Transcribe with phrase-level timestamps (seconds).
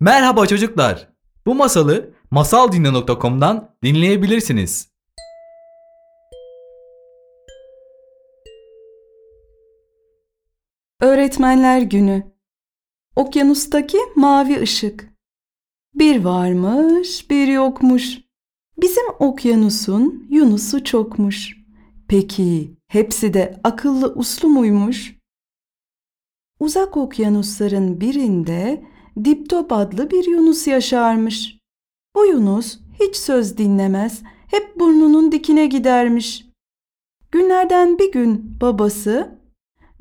[0.00, 1.08] Merhaba çocuklar.
[1.46, 4.88] Bu masalı masaldinle.com'dan dinleyebilirsiniz.
[11.00, 12.32] Öğretmenler Günü
[13.16, 15.08] Okyanustaki mavi ışık
[15.94, 18.18] Bir varmış, bir yokmuş.
[18.80, 21.56] Bizim okyanusun Yunus'u çokmuş.
[22.08, 25.18] Peki hepsi de akıllı uslu muymuş?
[26.60, 28.84] Uzak okyanusların birinde
[29.24, 31.58] Diptop adlı bir Yunus yaşarmış.
[32.14, 36.46] Bu Yunus hiç söz dinlemez, hep burnunun dikine gidermiş.
[37.32, 39.38] Günlerden bir gün babası,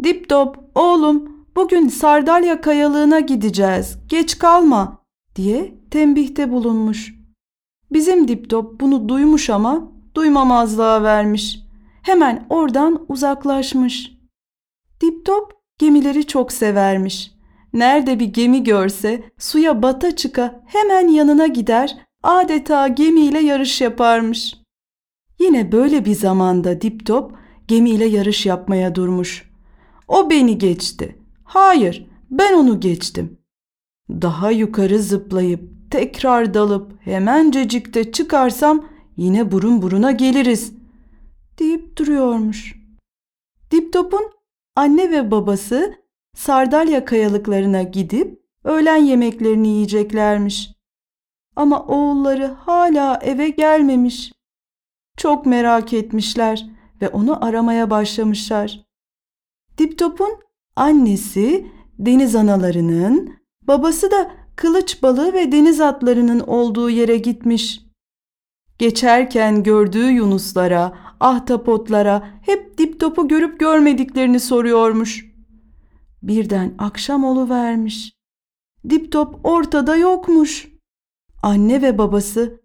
[0.04, 5.06] Diptop oğlum bugün Sardalya kayalığına gideceğiz, geç kalma
[5.36, 7.16] diye tembihte bulunmuş.
[7.92, 11.60] Bizim Diptop bunu duymuş ama duymamazlığa vermiş.
[12.02, 14.18] Hemen oradan uzaklaşmış.
[15.02, 17.37] Diptop gemileri çok severmiş.
[17.78, 24.58] Nerede bir gemi görse suya bata çıka hemen yanına gider, adeta gemiyle yarış yaparmış.
[25.40, 27.32] Yine böyle bir zamanda Diptop
[27.68, 29.52] gemiyle yarış yapmaya durmuş.
[30.08, 31.16] O beni geçti.
[31.44, 33.38] Hayır, ben onu geçtim.
[34.10, 38.86] Daha yukarı zıplayıp tekrar dalıp hemencecikte çıkarsam
[39.18, 40.74] yine burun buruna geliriz
[41.60, 42.76] deyip duruyormuş.
[43.72, 44.32] Diptop'un
[44.76, 46.07] anne ve babası
[46.38, 50.70] Sardalya kayalıklarına gidip öğlen yemeklerini yiyeceklermiş.
[51.56, 54.32] Ama oğulları hala eve gelmemiş.
[55.18, 56.66] Çok merak etmişler
[57.02, 58.86] ve onu aramaya başlamışlar.
[59.78, 60.40] Diptop'un
[60.76, 61.68] annesi
[62.00, 67.82] deniz analarının, babası da kılıç balığı ve deniz atlarının olduğu yere gitmiş.
[68.80, 75.27] Geçerken gördüğü yunuslara, ahtapotlara hep diptopu görüp görmediklerini soruyormuş.
[76.24, 78.14] Birden akşam vermiş.
[78.90, 80.68] Diptop ortada yokmuş.
[81.44, 82.62] Anne ve babası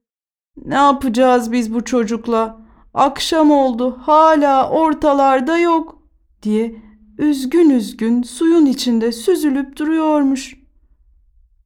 [0.56, 2.62] ne yapacağız biz bu çocukla?
[2.94, 6.02] Akşam oldu hala ortalarda yok
[6.42, 6.82] diye
[7.18, 10.56] üzgün üzgün suyun içinde süzülüp duruyormuş.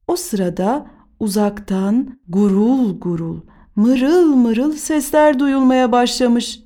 [0.07, 0.87] O sırada
[1.19, 3.41] uzaktan gurul gurul,
[3.75, 6.59] mırıl mırıl sesler duyulmaya başlamış.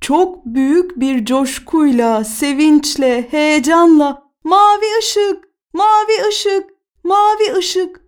[0.00, 6.70] Çok büyük bir coşkuyla, sevinçle, heyecanla Mavi ışık, mavi ışık,
[7.04, 8.00] mavi ışık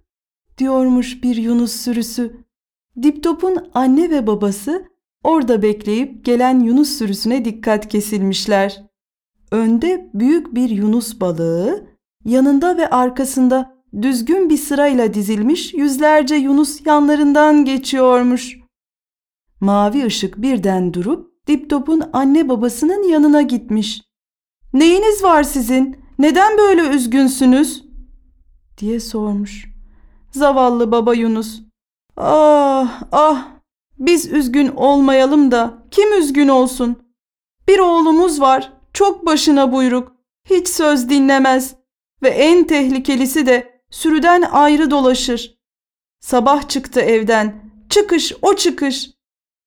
[0.59, 2.45] diyormuş bir Yunus sürüsü.
[3.03, 4.89] Diptop'un anne ve babası
[5.25, 8.83] orada bekleyip gelen Yunus sürüsüne dikkat kesilmişler.
[9.51, 11.87] Önde büyük bir Yunus balığı,
[12.25, 18.59] yanında ve arkasında düzgün bir sırayla dizilmiş yüzlerce Yunus yanlarından geçiyormuş.
[19.61, 24.03] Mavi ışık birden durup Diptop'un anne babasının yanına gitmiş.
[24.73, 26.00] ''Neyiniz var sizin?
[26.21, 27.85] Neden böyle üzgünsünüz?
[28.79, 29.65] diye sormuş.
[30.31, 31.63] Zavallı baba Yunus.
[32.17, 33.49] Ah ah
[33.99, 36.97] biz üzgün olmayalım da kim üzgün olsun?
[37.69, 40.13] Bir oğlumuz var çok başına buyruk
[40.45, 41.75] hiç söz dinlemez
[42.23, 45.59] ve en tehlikelisi de sürüden ayrı dolaşır.
[46.21, 49.11] Sabah çıktı evden çıkış o çıkış.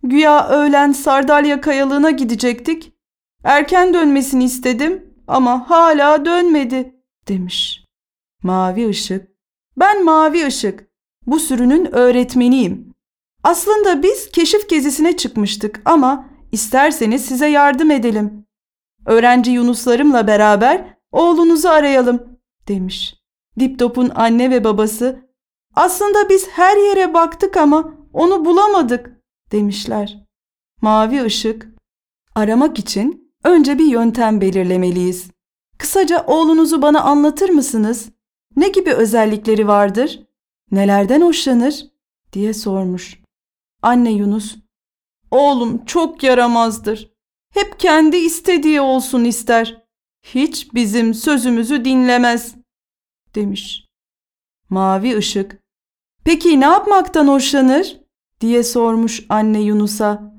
[0.04, 2.94] Güya öğlen Sardalya kayalığına gidecektik.
[3.44, 6.96] Erken dönmesini istedim ama hala dönmedi
[7.28, 7.86] demiş.
[8.44, 9.28] Mavi ışık.
[9.78, 10.88] Ben mavi ışık.
[11.28, 12.94] Bu sürünün öğretmeniyim.
[13.44, 18.46] Aslında biz keşif gezisine çıkmıştık ama isterseniz size yardım edelim.
[19.06, 23.16] Öğrenci Yunuslarımla beraber oğlunuzu arayalım demiş.
[23.60, 25.30] Diptop'un anne ve babası
[25.76, 30.24] aslında biz her yere baktık ama onu bulamadık demişler.
[30.82, 31.68] Mavi ışık
[32.36, 35.32] aramak için Önce bir yöntem belirlemeliyiz.
[35.78, 38.10] Kısaca oğlunuzu bana anlatır mısınız?
[38.56, 40.28] Ne gibi özellikleri vardır?
[40.72, 41.86] Nelerden hoşlanır?
[42.34, 43.20] diye sormuş.
[43.82, 44.56] Anne Yunus,
[45.32, 47.14] oğlum çok yaramazdır.
[47.54, 49.84] Hep kendi istediği olsun ister.
[50.24, 52.56] Hiç bizim sözümüzü dinlemez,
[53.36, 53.86] demiş.
[54.70, 55.60] Mavi ışık,
[56.24, 58.00] peki ne yapmaktan hoşlanır?
[58.42, 60.34] diye sormuş anne Yunus'a.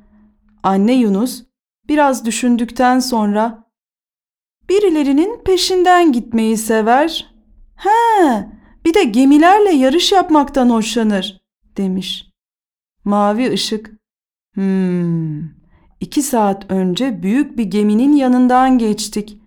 [0.62, 1.44] Anne Yunus,
[1.88, 3.64] Biraz düşündükten sonra
[4.69, 7.34] birilerinin peşinden gitmeyi sever.
[7.76, 8.48] He,
[8.84, 11.40] bir de gemilerle yarış yapmaktan hoşlanır
[11.76, 12.26] demiş.
[13.04, 13.90] Mavi ışık.
[14.54, 15.40] Hmm,
[16.00, 19.38] iki saat önce büyük bir geminin yanından geçtik.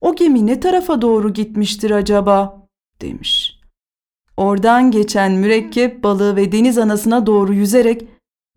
[0.00, 2.64] O gemi ne tarafa doğru gitmiştir acaba?
[3.00, 3.60] demiş.
[4.36, 8.08] Oradan geçen mürekkep balığı ve deniz anasına doğru yüzerek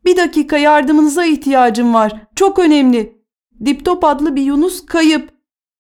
[0.06, 2.28] bir dakika yardımınıza ihtiyacım var.
[2.36, 3.22] Çok önemli.
[3.66, 5.30] Diptop adlı bir Yunus kayıp.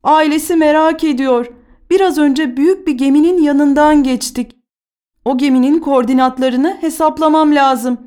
[0.03, 1.47] Ailesi merak ediyor.
[1.89, 4.57] Biraz önce büyük bir geminin yanından geçtik.
[5.25, 7.97] O geminin koordinatlarını hesaplamam lazım.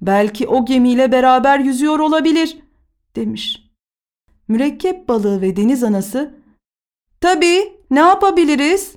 [0.00, 2.58] Belki o gemiyle beraber yüzüyor olabilir,
[3.16, 3.62] demiş.
[4.48, 6.34] Mürekkep balığı ve deniz anası,
[7.20, 8.96] tabii ne yapabiliriz,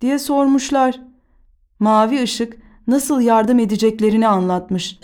[0.00, 1.00] diye sormuşlar.
[1.78, 4.98] Mavi ışık nasıl yardım edeceklerini anlatmış.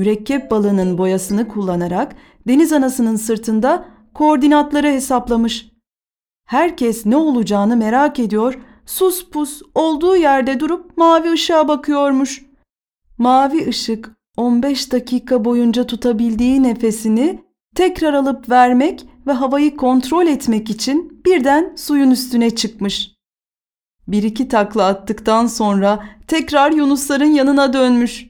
[0.00, 2.16] Mürekkep balığının boyasını kullanarak
[2.48, 5.70] deniz anasının sırtında koordinatları hesaplamış.
[6.46, 12.42] Herkes ne olacağını merak ediyor, sus pus olduğu yerde durup mavi ışığa bakıyormuş.
[13.18, 17.44] Mavi ışık 15 dakika boyunca tutabildiği nefesini
[17.74, 23.12] tekrar alıp vermek ve havayı kontrol etmek için birden suyun üstüne çıkmış.
[24.08, 28.29] Bir iki takla attıktan sonra tekrar Yunusların yanına dönmüş.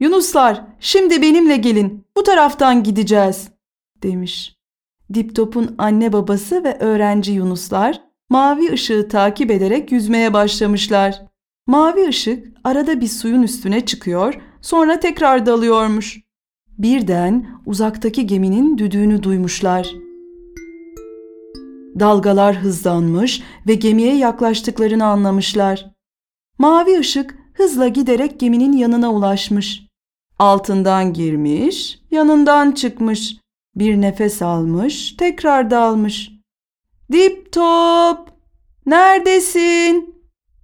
[0.00, 3.48] Yunuslar şimdi benimle gelin bu taraftan gideceğiz
[4.02, 4.56] demiş.
[5.14, 8.00] Diptop'un anne babası ve öğrenci Yunuslar
[8.30, 11.22] mavi ışığı takip ederek yüzmeye başlamışlar.
[11.66, 16.20] Mavi ışık arada bir suyun üstüne çıkıyor, sonra tekrar dalıyormuş.
[16.78, 19.94] Birden uzaktaki geminin düdüğünü duymuşlar.
[22.00, 25.90] Dalgalar hızlanmış ve gemiye yaklaştıklarını anlamışlar.
[26.58, 29.87] Mavi ışık hızla giderek geminin yanına ulaşmış.
[30.38, 33.36] Altından girmiş, yanından çıkmış.
[33.74, 36.30] Bir nefes almış, tekrar dalmış.
[37.12, 38.28] Dip top,
[38.86, 40.14] neredesin?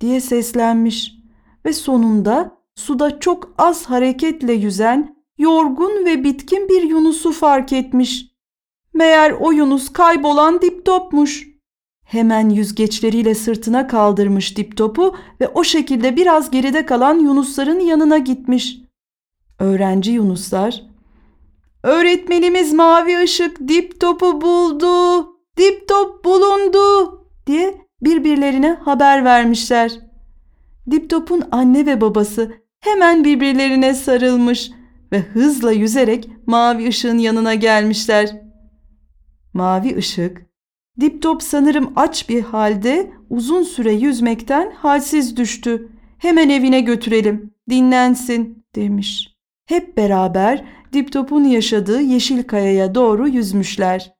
[0.00, 1.14] diye seslenmiş
[1.64, 8.26] ve sonunda suda çok az hareketle yüzen yorgun ve bitkin bir Yunus'u fark etmiş.
[8.94, 11.48] Meğer o Yunus kaybolan diptopmuş.
[12.04, 18.83] Hemen yüzgeçleriyle sırtına kaldırmış diptopu ve o şekilde biraz geride kalan Yunusların yanına gitmiş.
[19.58, 20.82] Öğrenci Yunuslar,
[21.82, 30.00] ''Öğretmenimiz mavi ışık diptopu buldu, diptop bulundu.'' diye birbirlerine haber vermişler.
[30.90, 34.70] Diptop'un anne ve babası hemen birbirlerine sarılmış
[35.12, 38.42] ve hızla yüzerek mavi ışığın yanına gelmişler.
[39.54, 40.46] Mavi ışık,
[41.00, 45.88] Diptop sanırım aç bir halde uzun süre yüzmekten halsiz düştü.
[46.18, 49.33] Hemen evine götürelim, dinlensin demiş.
[49.66, 54.14] Hep beraber Diptop'un yaşadığı yeşil kayaya doğru yüzmüşler.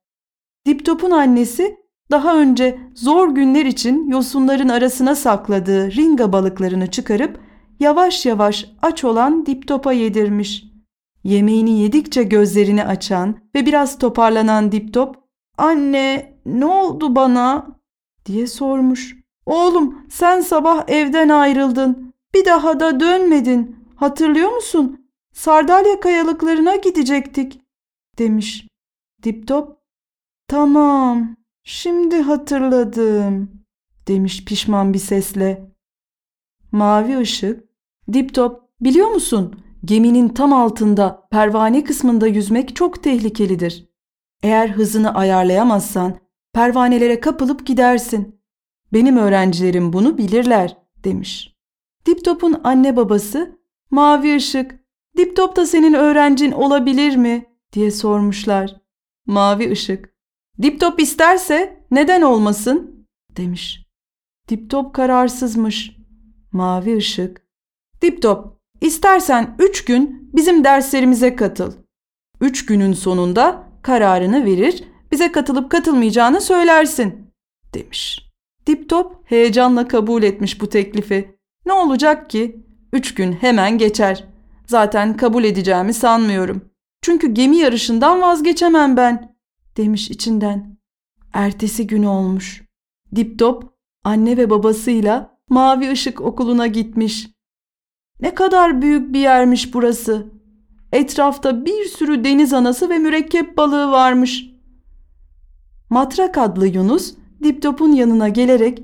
[0.67, 1.76] Diptop'un annesi
[2.11, 7.41] daha önce zor günler için yosunların arasına sakladığı ringa balıklarını çıkarıp
[7.81, 10.64] yavaş yavaş aç olan Diptop'a yedirmiş.
[11.25, 15.17] Yemeğini yedikçe gözlerini açan ve biraz toparlanan Diptop,
[15.58, 17.67] ''Anne, ne oldu bana?''
[18.26, 19.17] diye sormuş.
[19.46, 22.14] ''Oğlum, sen sabah evden ayrıldın.
[22.35, 23.76] Bir daha da dönmedin.
[23.96, 25.03] Hatırlıyor musun?
[25.34, 27.60] Sardalya kayalıklarına gidecektik.''
[28.19, 28.66] demiş.
[29.22, 29.78] Diptop,
[30.48, 33.64] ''Tamam, şimdi hatırladım.''
[34.08, 35.70] demiş pişman bir sesle.
[36.72, 37.64] Mavi ışık,
[38.12, 39.60] Diptop, biliyor musun?
[39.84, 43.88] Geminin tam altında, pervane kısmında yüzmek çok tehlikelidir.
[44.42, 46.19] Eğer hızını ayarlayamazsan
[46.52, 48.40] pervanelere kapılıp gidersin.
[48.92, 51.54] Benim öğrencilerim bunu bilirler, demiş.
[52.06, 53.58] Diptop'un anne babası,
[53.90, 54.83] mavi ışık,
[55.16, 57.46] Diptop da senin öğrencin olabilir mi?
[57.72, 58.76] diye sormuşlar.
[59.26, 60.14] Mavi ışık,
[60.62, 63.06] Diptop isterse neden olmasın?
[63.37, 63.87] demiş.
[64.49, 65.96] Diptop kararsızmış.
[66.52, 67.43] Mavi ışık,
[68.03, 71.72] Diptop, istersen üç gün bizim derslerimize katıl.
[72.41, 77.31] Üç günün sonunda kararını verir, bize katılıp katılmayacağını söylersin,
[77.74, 78.31] demiş.
[78.67, 81.38] Diptop heyecanla kabul etmiş bu teklifi.
[81.67, 82.65] Ne olacak ki?
[82.93, 84.24] Üç gün hemen geçer.
[84.66, 86.70] Zaten kabul edeceğimi sanmıyorum.
[87.02, 89.36] Çünkü gemi yarışından vazgeçemem ben,
[89.76, 90.78] demiş içinden.
[91.32, 92.64] Ertesi gün olmuş.
[93.16, 97.28] Diptop anne ve babasıyla Mavi Işık Okulu'na gitmiş.
[98.20, 100.26] Ne kadar büyük bir yermiş burası.
[100.92, 104.46] Etrafta bir sürü deniz anası ve mürekkep balığı varmış.
[105.90, 108.82] Matrak adlı Yunus Diptop'un yanına gelerek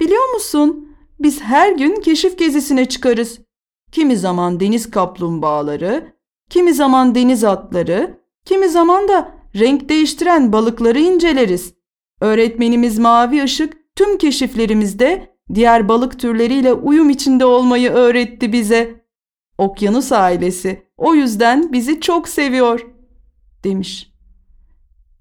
[0.00, 3.40] ''Biliyor musun biz her gün keşif gezisine çıkarız.
[3.92, 6.12] Kimi zaman deniz kaplumbağaları,
[6.50, 11.74] kimi zaman deniz atları, kimi zaman da renk değiştiren balıkları inceleriz.
[12.20, 19.04] Öğretmenimiz Mavi Işık tüm keşiflerimizde diğer balık türleriyle uyum içinde olmayı öğretti bize.
[19.58, 22.86] Okyanus ailesi o yüzden bizi çok seviyor."
[23.64, 24.12] demiş.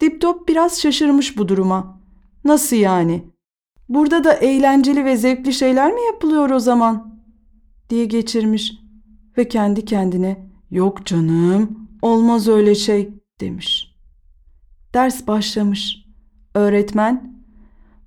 [0.01, 2.01] Diptop biraz şaşırmış bu duruma.
[2.43, 3.23] Nasıl yani?
[3.89, 7.16] Burada da eğlenceli ve zevkli şeyler mi yapılıyor o zaman?
[7.89, 8.73] Diye geçirmiş
[9.37, 13.09] ve kendi kendine yok canım olmaz öyle şey
[13.41, 13.95] demiş.
[14.93, 15.97] Ders başlamış.
[16.53, 17.43] Öğretmen,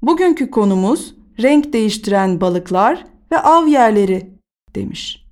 [0.03, 4.39] bugünkü konumuz renk değiştiren balıklar ve av yerleri
[4.75, 5.27] demiş.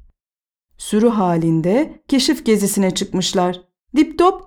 [0.78, 3.60] Sürü halinde keşif gezisine çıkmışlar.
[3.96, 4.42] Diptop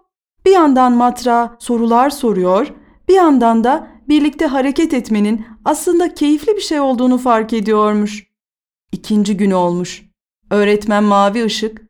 [0.46, 2.74] bir yandan matra sorular soruyor,
[3.08, 8.30] bir yandan da birlikte hareket etmenin aslında keyifli bir şey olduğunu fark ediyormuş.
[8.91, 10.05] İkinci gün olmuş.
[10.50, 11.81] Öğretmen Mavi Işık,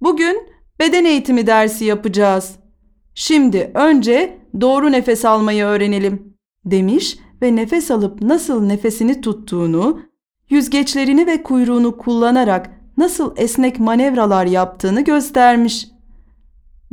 [0.00, 0.48] bugün
[0.80, 2.56] beden eğitimi dersi yapacağız.
[3.14, 10.00] Şimdi önce doğru nefes almayı öğrenelim demiş ve nefes alıp nasıl nefesini tuttuğunu,
[10.50, 15.88] yüzgeçlerini ve kuyruğunu kullanarak nasıl esnek manevralar yaptığını göstermiş.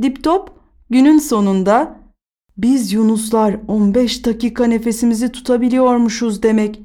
[0.02, 0.50] Diptop
[0.90, 2.00] günün sonunda
[2.56, 6.80] biz Yunuslar 15 dakika nefesimizi tutabiliyormuşuz demek.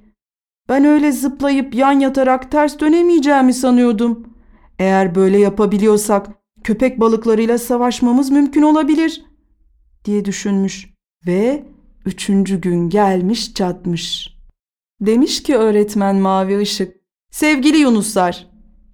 [0.70, 4.28] Ben öyle zıplayıp yan yatarak ters dönemeyeceğimi sanıyordum.
[4.80, 6.28] Eğer böyle yapabiliyorsak
[6.64, 9.26] köpek balıklarıyla savaşmamız mümkün olabilir
[10.06, 10.94] diye düşünmüş
[11.28, 11.66] ve
[12.06, 14.38] üçüncü gün gelmiş çatmış.
[15.02, 16.96] Demiş ki öğretmen Mavi Işık,
[17.32, 18.48] sevgili Yunuslar,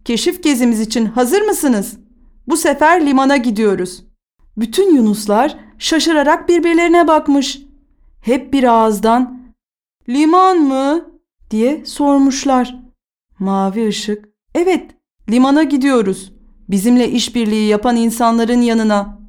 [0.05, 1.97] keşif gezimiz için hazır mısınız?
[2.47, 4.03] Bu sefer limana gidiyoruz.
[4.57, 7.61] Bütün Yunuslar şaşırarak birbirlerine bakmış.
[8.21, 9.43] Hep bir ağızdan
[10.09, 11.12] liman mı
[11.53, 12.75] diye sormuşlar.
[13.39, 14.91] Mavi ışık evet
[15.29, 16.33] limana gidiyoruz.
[16.69, 19.19] Bizimle işbirliği yapan insanların yanına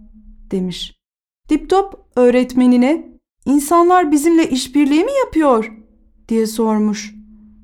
[0.50, 1.00] demiş.
[1.49, 3.09] Diptop öğretmenine
[3.47, 5.73] insanlar bizimle işbirliği mi yapıyor
[6.28, 7.14] diye sormuş.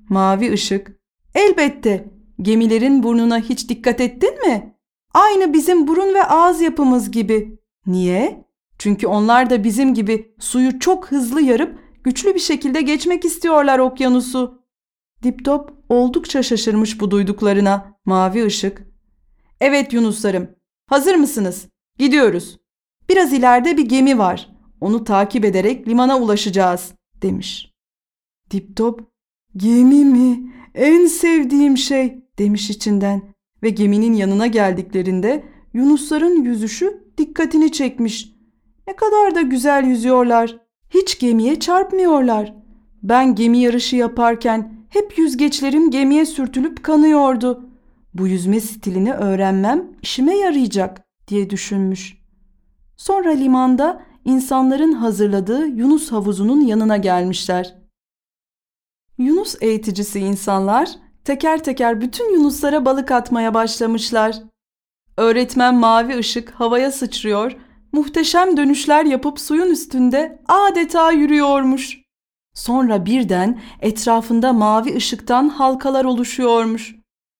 [0.08, 0.92] Mavi ışık
[1.34, 2.10] elbette
[2.42, 4.74] gemilerin burnuna hiç dikkat ettin mi?
[5.14, 7.58] Aynı bizim burun ve ağız yapımız gibi.
[7.86, 8.44] Niye?
[8.78, 14.64] Çünkü onlar da bizim gibi suyu çok hızlı yarıp güçlü bir şekilde geçmek istiyorlar okyanusu.
[15.22, 18.00] Diptop oldukça şaşırmış bu duyduklarına.
[18.04, 18.82] Mavi ışık.
[19.60, 20.48] Evet Yunuslarım,
[20.86, 21.68] hazır mısınız?
[21.98, 22.58] Gidiyoruz.
[23.08, 24.50] Biraz ileride bir gemi var.
[24.80, 27.72] Onu takip ederek limana ulaşacağız, demiş.
[28.50, 29.10] Diptop,
[29.56, 30.52] gemi mi?
[30.74, 33.22] En sevdiğim şey, demiş içinden
[33.62, 38.32] ve geminin yanına geldiklerinde Yunusların yüzüşü dikkatini çekmiş.
[38.86, 40.59] Ne kadar da güzel yüzüyorlar.
[40.90, 42.54] Hiç gemiye çarpmıyorlar.
[43.02, 47.70] Ben gemi yarışı yaparken hep yüzgeçlerim gemiye sürtülüp kanıyordu.
[48.14, 52.18] Bu yüzme stilini öğrenmem işime yarayacak diye düşünmüş.
[52.96, 57.76] Sonra limanda insanların hazırladığı Yunus havuzunun yanına gelmişler.
[59.18, 60.90] Yunus eğiticisi insanlar
[61.24, 64.42] teker teker bütün yunuslara balık atmaya başlamışlar.
[65.16, 67.56] Öğretmen mavi ışık havaya sıçrıyor,
[67.92, 72.00] muhteşem dönüşler yapıp suyun üstünde adeta yürüyormuş.
[72.54, 76.94] Sonra birden etrafında mavi ışıktan halkalar oluşuyormuş.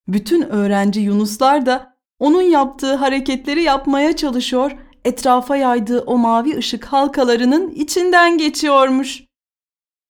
[0.09, 4.73] Bütün öğrenci yunuslar da onun yaptığı hareketleri yapmaya çalışıyor,
[5.05, 9.25] etrafa yaydığı o mavi ışık halkalarının içinden geçiyormuş.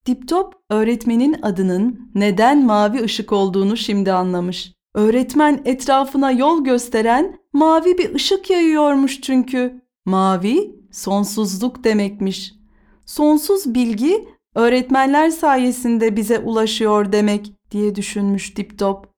[0.06, 4.72] Diptop öğretmenin adının neden mavi ışık olduğunu şimdi anlamış.
[4.94, 9.82] Öğretmen etrafına yol gösteren mavi bir ışık yayıyormuş çünkü.
[10.04, 12.54] Mavi sonsuzluk demekmiş.
[13.06, 19.10] Sonsuz bilgi öğretmenler sayesinde bize ulaşıyor demek diye düşünmüş Diptop.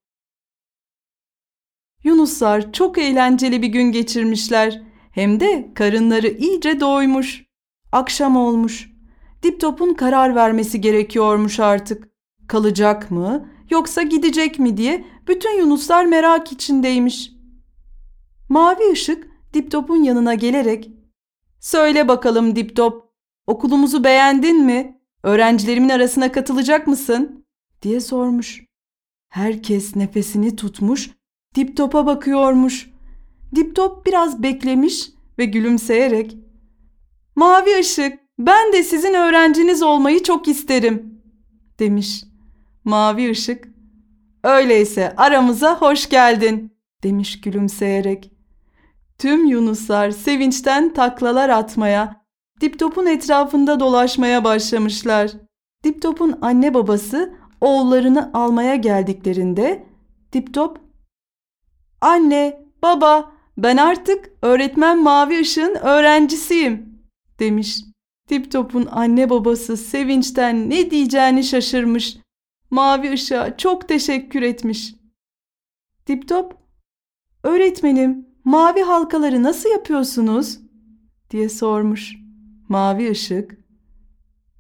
[2.04, 4.82] Yunuslar çok eğlenceli bir gün geçirmişler.
[5.12, 7.44] Hem de karınları iyice doymuş.
[7.92, 8.92] Akşam olmuş.
[9.42, 12.08] Diptop'un karar vermesi gerekiyormuş artık.
[12.48, 17.32] Kalacak mı yoksa gidecek mi diye bütün Yunuslar merak içindeymiş.
[18.48, 20.90] Mavi ışık Diptop'un yanına gelerek
[21.60, 23.12] ''Söyle bakalım Diptop,
[23.46, 25.00] okulumuzu beğendin mi?
[25.22, 27.46] Öğrencilerimin arasına katılacak mısın?''
[27.82, 28.64] diye sormuş.
[29.28, 31.10] Herkes nefesini tutmuş,
[31.54, 32.90] Diptop'a bakıyormuş.
[33.54, 36.36] Diptop biraz beklemiş ve gülümseyerek
[37.36, 41.22] ''Mavi ışık, ben de sizin öğrenciniz olmayı çok isterim.''
[41.78, 42.24] demiş.
[42.84, 43.68] Mavi ışık
[44.44, 46.70] ''Öyleyse aramıza hoş geldin.''
[47.02, 48.31] demiş gülümseyerek.
[49.22, 52.24] Tüm yunuslar sevinçten taklalar atmaya,
[52.60, 55.30] Diptop'un etrafında dolaşmaya başlamışlar.
[55.84, 59.86] Diptop'un anne babası oğullarını almaya geldiklerinde
[60.32, 60.80] Diptop
[62.00, 67.02] ''Anne, baba, ben artık öğretmen Mavi Işık'ın öğrencisiyim.''
[67.38, 67.80] demiş.
[68.28, 72.16] Diptop'un anne babası sevinçten ne diyeceğini şaşırmış.
[72.70, 74.94] Mavi Işık'a çok teşekkür etmiş.
[76.06, 76.54] Diptop,
[77.42, 80.60] ''Öğretmenim, mavi halkaları nasıl yapıyorsunuz?''
[81.30, 82.16] diye sormuş.
[82.68, 83.56] Mavi ışık,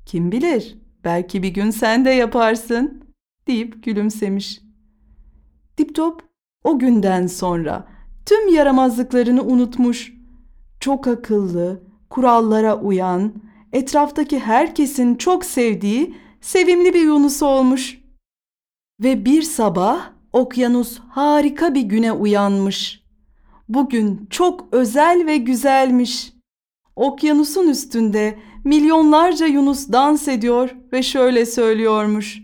[0.06, 3.02] ''Kim bilir, belki bir gün sen de yaparsın.''
[3.46, 4.60] deyip gülümsemiş.
[5.78, 6.22] Diptop
[6.64, 7.88] o günden sonra
[8.26, 10.12] tüm yaramazlıklarını unutmuş.
[10.80, 13.32] Çok akıllı, kurallara uyan,
[13.72, 18.02] etraftaki herkesin çok sevdiği sevimli bir Yunus olmuş.
[19.00, 23.01] Ve bir sabah okyanus harika bir güne uyanmış.
[23.74, 26.32] Bugün çok özel ve güzelmiş.
[26.96, 32.42] Okyanusun üstünde milyonlarca yunus dans ediyor ve şöyle söylüyormuş.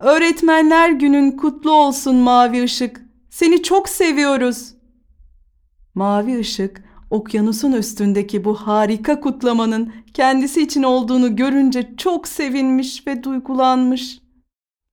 [0.00, 3.00] Öğretmenler günün kutlu olsun mavi ışık.
[3.30, 4.74] Seni çok seviyoruz.
[5.94, 14.20] Mavi ışık okyanusun üstündeki bu harika kutlamanın kendisi için olduğunu görünce çok sevinmiş ve duygulanmış.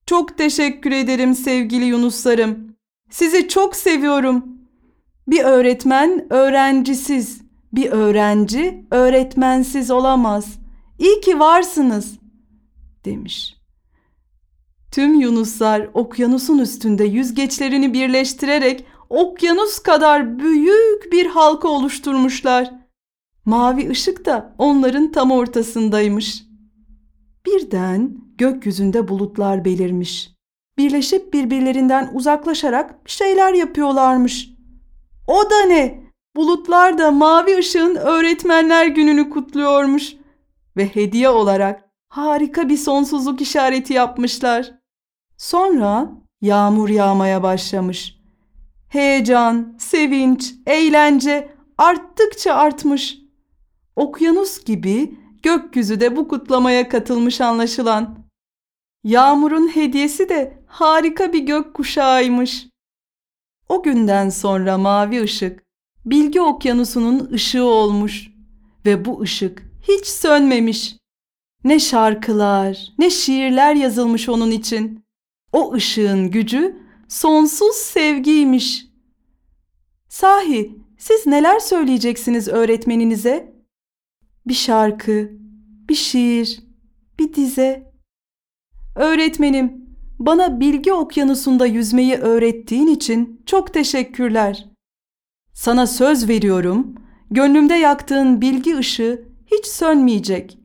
[0.05, 2.75] Çok teşekkür ederim sevgili Yunuslarım.
[3.09, 4.58] Sizi çok seviyorum.
[5.29, 7.41] Bir öğretmen öğrencisiz,
[7.73, 10.59] bir öğrenci öğretmensiz olamaz.
[10.99, 12.19] İyi ki varsınız."
[13.05, 13.55] demiş.
[14.91, 22.71] Tüm yunuslar okyanusun üstünde yüzgeçlerini birleştirerek okyanus kadar büyük bir halka oluşturmuşlar.
[23.45, 26.43] Mavi ışık da onların tam ortasındaymış.
[27.45, 30.29] Birden gökyüzünde bulutlar belirmiş.
[30.77, 34.58] Birleşip birbirlerinden uzaklaşarak şeyler yapıyorlarmış.
[35.29, 36.03] O da ne?
[36.35, 40.15] Bulutlar da mavi ışığın öğretmenler gününü kutluyormuş
[40.77, 44.71] ve hediye olarak harika bir sonsuzluk işareti yapmışlar.
[45.37, 48.19] Sonra yağmur yağmaya başlamış.
[48.89, 53.19] Heyecan, sevinç, eğlence arttıkça artmış.
[53.95, 58.19] Okyanus gibi gökyüzü de bu kutlamaya katılmış anlaşılan.
[59.03, 62.68] Yağmurun hediyesi de harika bir gök kuşağıymış.
[63.69, 65.63] O günden sonra mavi ışık
[66.05, 68.29] bilgi okyanusunun ışığı olmuş
[68.85, 70.95] ve bu ışık hiç sönmemiş.
[71.63, 75.03] Ne şarkılar, ne şiirler yazılmış onun için.
[75.53, 78.85] O ışığın gücü sonsuz sevgiymiş.
[80.09, 83.53] Sahi siz neler söyleyeceksiniz öğretmeninize?
[84.47, 85.31] Bir şarkı,
[85.89, 86.59] bir şiir,
[87.19, 87.93] bir dize.
[88.95, 89.88] Öğretmenim,
[90.19, 94.65] bana bilgi okyanusunda yüzmeyi öğrettiğin için çok teşekkürler.
[95.53, 96.95] Sana söz veriyorum,
[97.31, 100.57] gönlümde yaktığın bilgi ışığı hiç sönmeyecek.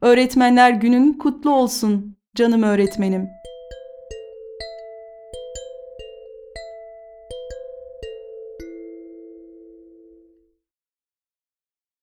[0.00, 3.41] Öğretmenler günün kutlu olsun canım öğretmenim.''